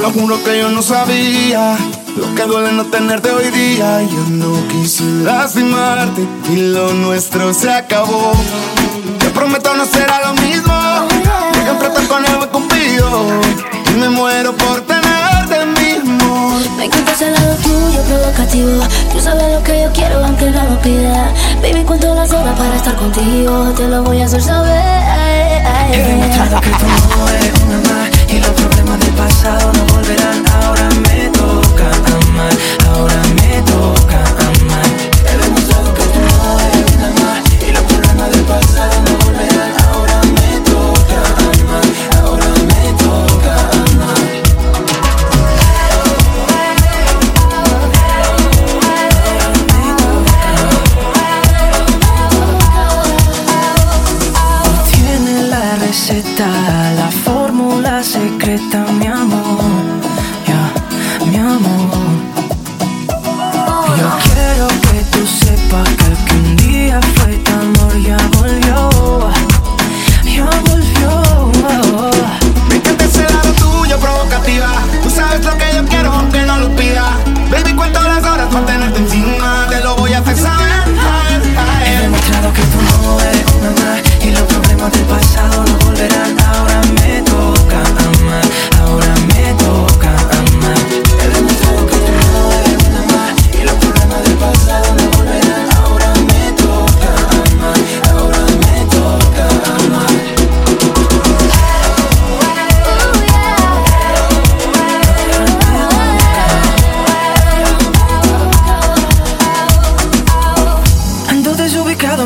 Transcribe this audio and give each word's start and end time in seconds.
lo 0.00 0.10
juro 0.10 0.42
que 0.44 0.58
yo 0.58 0.68
no 0.70 0.82
sabía 0.82 1.76
lo 2.16 2.34
que 2.34 2.42
duele 2.42 2.72
no 2.72 2.84
tenerte 2.86 3.30
hoy 3.30 3.50
día. 3.50 4.02
Yo 4.02 4.24
no 4.30 4.66
quise 4.68 5.04
lastimarte 5.22 6.26
y 6.50 6.56
lo 6.72 6.92
nuestro 6.94 7.54
se 7.54 7.70
acabó. 7.70 8.32
Te 9.18 9.30
prometo 9.30 9.74
no 9.74 9.84
será 9.84 10.20
lo 10.26 10.34
mismo. 10.42 10.74
Siempre 11.62 11.90
te 11.90 12.08
con 12.08 12.24
el 12.24 12.48
cumplido 12.48 13.26
y 13.92 13.98
me 13.98 14.08
muero 14.08 14.52
por 14.56 14.80
tenerte 14.82 15.66
mismo. 15.80 16.60
Me 16.76 16.84
encanta 16.86 17.12
ese 17.12 17.30
lado 17.30 17.54
tuyo 17.56 18.02
provocativo. 18.02 18.80
Tú 19.12 19.20
sabes 19.20 19.52
lo 19.52 19.62
que 19.62 19.82
yo 19.82 19.92
quiero 19.92 20.24
aunque 20.24 20.50
no 20.50 20.64
lo 20.64 20.80
pida. 20.80 21.32
Baby, 21.62 21.84
cuento 21.84 22.14
las 22.14 22.32
horas 22.32 22.58
para 22.58 22.76
estar 22.76 22.96
contigo. 22.96 23.72
Te 23.76 23.88
lo 23.88 24.02
voy 24.02 24.22
a 24.22 24.26
hacer 24.26 24.42
saber. 24.42 24.98
He 25.92 26.02
demostrado 26.02 26.60
que 26.60 26.70
tú 26.70 26.86
no 26.86 27.28
eres 27.28 27.52
una 27.62 27.94
más 27.94 28.07
y 28.28 28.40
los 28.40 28.50
problemas 28.50 28.98
del 29.00 29.14
pasado 29.14 29.72
no 29.72 29.84
volverán. 29.94 30.44
Ahora 30.62 30.88
me 31.06 31.28
toca 31.30 31.88
amar, 32.20 32.52
ahora 32.88 33.22
me 33.36 33.62
toca 33.62 34.18
amar. 34.48 34.86
He 35.28 35.36
demostrado 35.44 35.94
que 35.94 36.02
tú 36.02 36.20
no 36.20 36.60
eres 36.60 36.96
una 36.96 37.10
más 37.22 37.42
y 37.66 37.72
los 37.72 37.82
problemas 37.84 38.30
del 38.30 38.44
pasado 38.44 38.94
no 39.06 39.12
volverán. 39.24 39.72
Ahora 39.88 40.20
me 40.36 40.60
toca 40.70 41.20
amar, 41.48 41.86
ahora 42.22 42.50
me 42.70 42.84
toca 43.04 43.54
amar. 43.82 44.26
Tiene 54.90 55.42
la 55.44 55.76
receta, 55.76 56.48
la 56.96 57.10
fórmula 57.10 57.37
secreta, 58.02 58.86
mi 58.92 59.06
amor. 59.06 59.67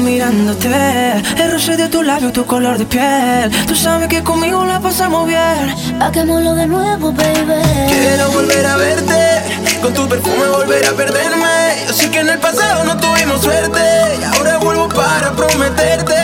Mirándote. 0.00 0.68
El 1.36 1.52
roce 1.52 1.76
de 1.76 1.88
tu 1.88 2.02
labio, 2.02 2.32
tu 2.32 2.44
color 2.46 2.78
de 2.78 2.86
piel. 2.86 3.50
Tú 3.66 3.74
sabes 3.74 4.08
que 4.08 4.22
conmigo 4.22 4.64
la 4.64 4.80
pasamos 4.80 5.26
bien. 5.26 5.74
Hagámoslo 6.00 6.54
de 6.54 6.66
nuevo, 6.66 7.12
baby. 7.12 7.62
Quiero 7.88 8.30
volver 8.30 8.66
a 8.66 8.76
verte. 8.76 9.80
Con 9.82 9.92
tu 9.92 10.08
perfume 10.08 10.46
volver 10.48 10.86
a 10.86 10.92
perderme. 10.92 11.86
Yo 11.86 11.92
sé 11.92 12.10
que 12.10 12.20
en 12.20 12.28
el 12.30 12.38
pasado 12.38 12.84
no 12.84 12.96
tuvimos 12.96 13.42
suerte. 13.42 13.80
Y 14.20 14.24
ahora 14.24 14.58
vuelvo 14.58 14.88
para 14.88 15.32
prometerte. 15.32 16.14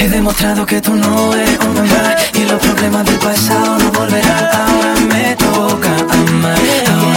He 0.00 0.08
demostrado 0.08 0.64
que 0.64 0.80
tú 0.80 0.94
no 0.94 1.34
eres 1.34 1.58
una 1.60 1.82
más. 1.82 2.30
Y 2.34 2.44
los 2.44 2.60
problemas 2.60 3.04
del 3.04 3.18
pasado 3.18 3.78
no 3.78 3.90
volverán. 3.92 4.48
Ahora 4.52 4.94
me 5.08 5.36
toca 5.36 5.90
amar 6.10 7.07